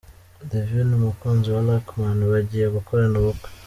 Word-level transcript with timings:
Divine 0.49 0.91
umukunzi 0.99 1.47
wa 1.55 1.61
Luckyman 1.67 2.19
bagiye 2.33 2.65
gukorana 2.75 3.15
ubukwe. 3.21 3.49